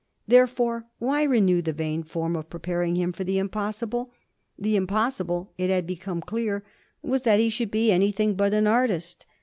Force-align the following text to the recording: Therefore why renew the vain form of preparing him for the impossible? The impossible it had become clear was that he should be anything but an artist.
Therefore 0.27 0.87
why 0.97 1.21
renew 1.21 1.61
the 1.61 1.73
vain 1.73 2.01
form 2.01 2.35
of 2.35 2.49
preparing 2.49 2.95
him 2.95 3.11
for 3.11 3.23
the 3.23 3.37
impossible? 3.37 4.11
The 4.57 4.75
impossible 4.75 5.53
it 5.59 5.69
had 5.69 5.85
become 5.85 6.21
clear 6.23 6.63
was 7.03 7.21
that 7.21 7.39
he 7.39 7.51
should 7.51 7.69
be 7.69 7.91
anything 7.91 8.33
but 8.33 8.51
an 8.55 8.65
artist. 8.65 9.27